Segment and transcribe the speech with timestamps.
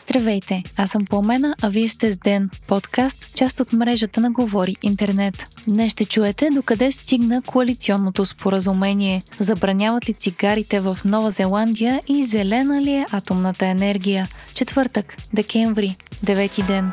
[0.00, 4.76] Здравейте, аз съм Пламена, а вие сте с Ден, подкаст, част от мрежата на Говори
[4.82, 5.46] Интернет.
[5.68, 12.82] Днес ще чуете докъде стигна коалиционното споразумение, забраняват ли цигарите в Нова Зеландия и зелена
[12.82, 14.28] ли е атомната енергия.
[14.54, 16.92] Четвъртък, декември, девети ден.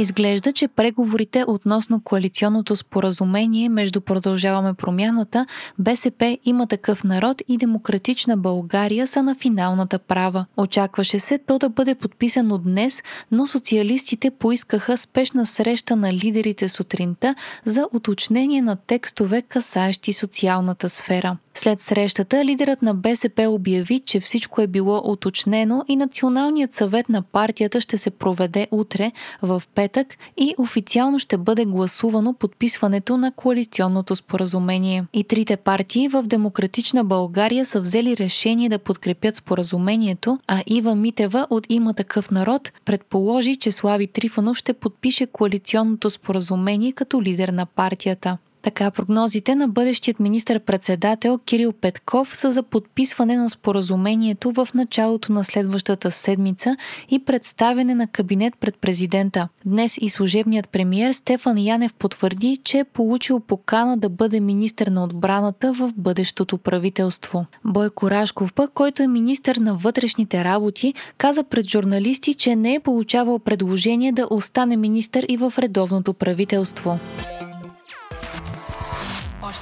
[0.00, 5.46] Изглежда, че преговорите относно коалиционното споразумение между Продължаваме промяната,
[5.78, 10.46] БСП има такъв народ и Демократична България са на финалната права.
[10.56, 17.34] Очакваше се то да бъде подписано днес, но социалистите поискаха спешна среща на лидерите сутринта
[17.64, 21.36] за уточнение на текстове, касаещи социалната сфера.
[21.60, 27.22] След срещата, лидерът на БСП обяви, че всичко е било уточнено и Националният съвет на
[27.22, 29.12] партията ще се проведе утре
[29.42, 35.04] в петък и официално ще бъде гласувано подписването на коалиционното споразумение.
[35.12, 41.46] И трите партии в Демократична България са взели решение да подкрепят споразумението, а Ива Митева
[41.50, 47.66] от Има такъв народ предположи, че Слави Трифонов ще подпише коалиционното споразумение като лидер на
[47.66, 48.38] партията.
[48.62, 55.44] Така, прогнозите на бъдещият министр-председател Кирил Петков са за подписване на споразумението в началото на
[55.44, 56.76] следващата седмица
[57.10, 59.48] и представяне на кабинет пред президента.
[59.66, 65.04] Днес и служебният премиер Стефан Янев потвърди, че е получил покана да бъде министр на
[65.04, 67.46] отбраната в бъдещото правителство.
[67.64, 72.80] Бойко Рашков пък, който е министр на вътрешните работи, каза пред журналисти, че не е
[72.80, 76.98] получавал предложение да остане министър и в редовното правителство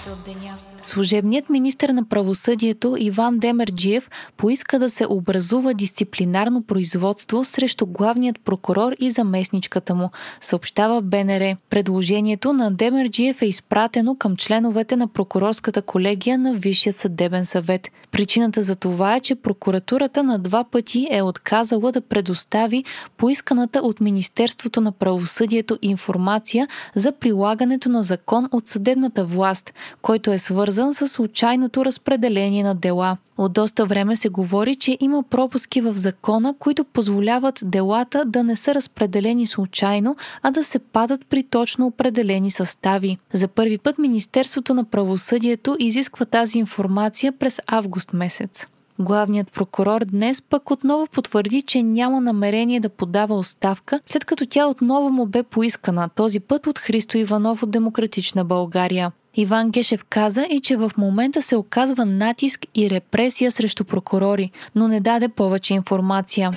[0.07, 0.59] още от деня.
[0.83, 8.93] Служебният министр на правосъдието Иван Демерджиев поиска да се образува дисциплинарно производство срещу главният прокурор
[8.99, 11.57] и заместничката му, съобщава БНР.
[11.71, 17.91] Предложението на Демерджиев е изпратено към членовете на прокурорската колегия на Висшия съдебен съвет.
[18.11, 22.85] Причината за това е, че прокуратурата на два пъти е отказала да предостави
[23.17, 30.39] поисканата от Министерството на правосъдието информация за прилагането на закон от съдебната власт, който е
[30.39, 33.17] свързан с случайното разпределение на дела.
[33.39, 38.57] От доста време се говори, че има пропуски в закона, които позволяват делата да не
[38.57, 43.19] са разпределени случайно, а да се падат при точно определени състави.
[43.33, 48.67] За първи път Министерството на правосъдието изисква тази информация през август месец.
[48.99, 54.67] Главният прокурор днес пък отново потвърди, че няма намерение да подава оставка, след като тя
[54.67, 59.13] отново му бе поискана, този път от Христо Иванов от Демократична България.
[59.37, 64.89] Иван Гешев каза и че в момента се оказва натиск и репресия срещу прокурори, но
[64.89, 66.51] не даде повече информация.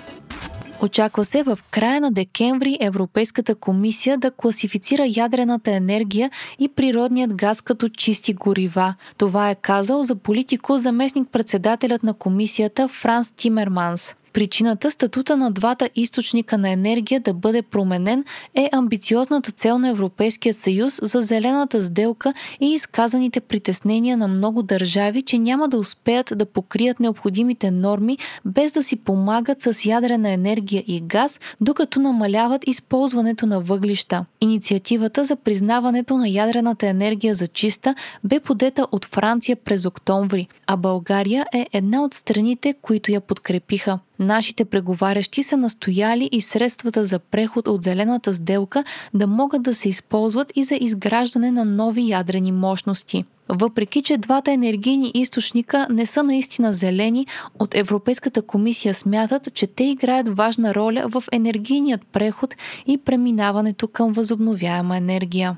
[0.82, 7.62] Очаква се в края на декември Европейската комисия да класифицира ядрената енергия и природният газ
[7.62, 8.94] като чисти горива.
[9.18, 14.16] Това е казал за политико заместник председателят на комисията Франс Тимерманс.
[14.34, 18.24] Причината статута на двата източника на енергия да бъде променен
[18.56, 25.22] е амбициозната цел на Европейския съюз за зелената сделка и изказаните притеснения на много държави,
[25.22, 30.84] че няма да успеят да покрият необходимите норми без да си помагат с ядрена енергия
[30.88, 34.26] и газ, докато намаляват използването на въглища.
[34.42, 40.78] Инициативата за признаването на ядрената енергия за чиста бе подета от Франция през октомври, а
[40.78, 44.00] България е една от страните, които я подкрепиха.
[44.20, 49.90] Нашите преговарящи са настояли и средствата за преход от зелената сделка да могат да се
[49.90, 53.26] използват и за изграждане на нови ядрени мощности.
[53.50, 57.28] Въпреки, че двата енергийни източника не са наистина зелени,
[57.60, 62.56] от Европейската комисия смятат, че те играят важна роля в енергийният преход
[62.88, 65.58] и преминаването към възобновяема енергия.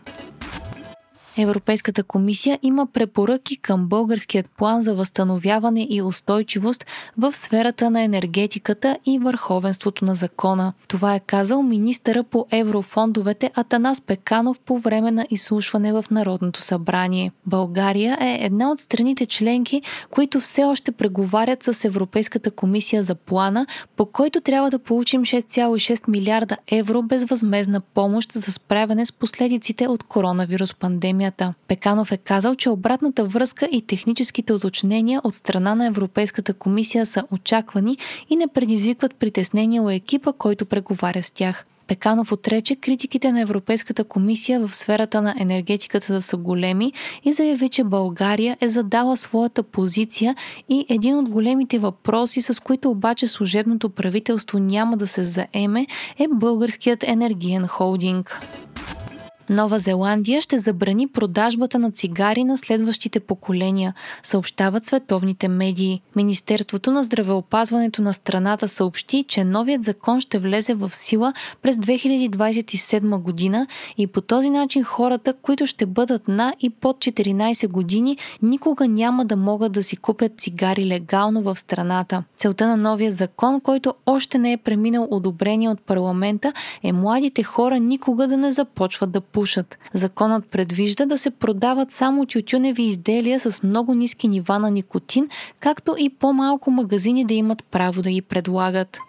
[1.37, 6.85] Европейската комисия има препоръки към българският план за възстановяване и устойчивост
[7.17, 10.73] в сферата на енергетиката и върховенството на закона.
[10.87, 17.31] Това е казал министъра по еврофондовете Атанас Пеканов по време на изслушване в Народното събрание.
[17.45, 23.65] България е една от страните членки, които все още преговарят с Европейската комисия за плана,
[23.97, 30.03] по който трябва да получим 6,6 милиарда евро безвъзмезна помощ за справяне с последиците от
[30.03, 31.53] коронавирус пандемия пандемията.
[31.67, 37.23] Пеканов е казал, че обратната връзка и техническите уточнения от страна на Европейската комисия са
[37.31, 37.97] очаквани
[38.29, 41.65] и не предизвикват притеснения у екипа, който преговаря с тях.
[41.87, 46.93] Пеканов отрече критиките на Европейската комисия в сферата на енергетиката да са големи
[47.23, 50.35] и заяви, че България е задала своята позиция
[50.69, 55.87] и един от големите въпроси, с които обаче служебното правителство няма да се заеме,
[56.19, 58.41] е българският енергиен холдинг.
[59.51, 63.93] Нова Зеландия ще забрани продажбата на цигари на следващите поколения,
[64.23, 66.01] съобщават световните медии.
[66.15, 73.21] Министерството на здравеопазването на страната съобщи, че новият закон ще влезе в сила през 2027
[73.21, 73.67] година
[73.97, 79.25] и по този начин хората, които ще бъдат на и под 14 години, никога няма
[79.25, 82.23] да могат да си купят цигари легално в страната.
[82.37, 86.53] Целта на новия закон, който още не е преминал одобрение от парламента,
[86.83, 89.40] е младите хора никога да не започват да пушат.
[89.93, 95.29] Законът предвижда да се продават само тютюневи изделия с много ниски нива на никотин,
[95.59, 98.99] както и по-малко магазини да имат право да ги предлагат.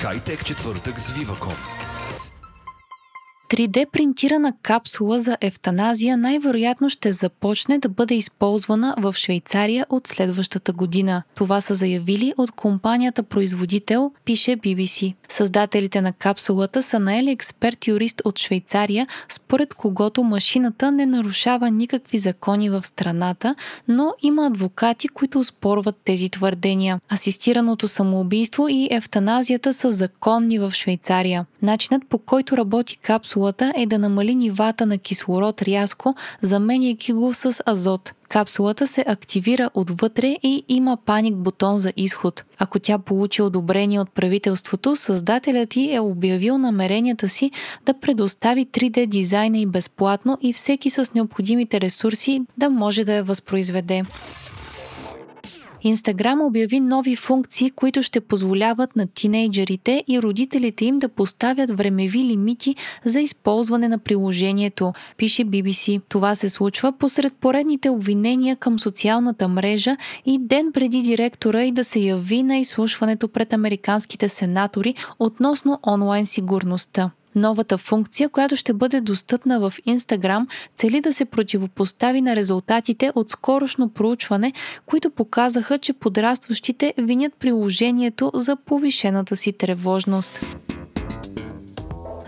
[0.00, 1.73] Хайтек четвъртък с Viva.com
[3.50, 10.72] 3D принтирана капсула за ефтаназия най-вероятно ще започне да бъде използвана в Швейцария от следващата
[10.72, 11.22] година.
[11.34, 15.14] Това са заявили от компанията производител, пише BBC.
[15.28, 22.70] Създателите на капсулата са наели експерт-юрист от Швейцария, според когото машината не нарушава никакви закони
[22.70, 23.54] в страната,
[23.88, 27.00] но има адвокати, които спорват тези твърдения.
[27.12, 31.46] Асистираното самоубийство и ефтаназията са законни в Швейцария.
[31.64, 37.62] Начинът по който работи капсулата е да намали нивата на кислород рязко, заменяйки го с
[37.68, 38.12] азот.
[38.28, 42.44] Капсулата се активира отвътре и има паник бутон за изход.
[42.58, 47.50] Ако тя получи одобрение от правителството, създателят ти е обявил намеренията си
[47.86, 53.24] да предостави 3D дизайна и безплатно и всеки с необходимите ресурси да може да я
[53.24, 54.02] възпроизведе.
[55.84, 62.18] Инстаграм обяви нови функции, които ще позволяват на тинейджерите и родителите им да поставят времеви
[62.18, 66.00] лимити за използване на приложението, пише BBC.
[66.08, 69.96] Това се случва посред поредните обвинения към социалната мрежа
[70.26, 76.26] и ден преди директора и да се яви на изслушването пред американските сенатори относно онлайн
[76.26, 77.10] сигурността.
[77.34, 83.30] Новата функция, която ще бъде достъпна в Instagram, цели да се противопостави на резултатите от
[83.30, 84.52] скорошно проучване,
[84.86, 90.56] които показаха, че подрастващите винят приложението за повишената си тревожност.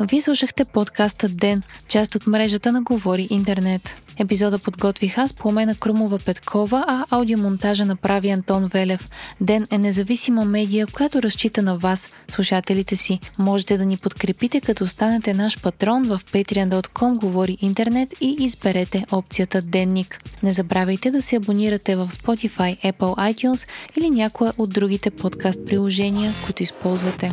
[0.00, 4.05] Вие слушахте подкаста Ден, част от мрежата на Говори Интернет.
[4.18, 9.10] Епизода подготвих аз, Пламена Крумова Петкова, а аудиомонтажа направи Антон Велев.
[9.40, 13.18] Ден е независима медия, която разчита на вас, слушателите си.
[13.38, 19.62] Можете да ни подкрепите, като станете наш патрон в patreon.com Говори Интернет и изберете опцията
[19.62, 20.20] Денник.
[20.42, 26.32] Не забравяйте да се абонирате в Spotify, Apple iTunes или някое от другите подкаст приложения,
[26.44, 27.32] които използвате.